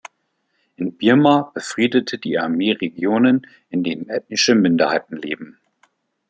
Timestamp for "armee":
2.39-2.71